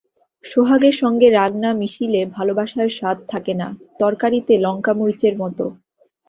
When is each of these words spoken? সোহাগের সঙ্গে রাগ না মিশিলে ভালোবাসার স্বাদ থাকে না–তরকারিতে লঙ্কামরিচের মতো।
সোহাগের 0.45 0.95
সঙ্গে 1.01 1.27
রাগ 1.31 1.51
না 1.57 1.69
মিশিলে 1.73 2.21
ভালোবাসার 2.35 2.89
স্বাদ 2.89 3.17
থাকে 3.29 3.53
না–তরকারিতে 3.61 4.53
লঙ্কামরিচের 4.65 5.35
মতো। 5.41 5.65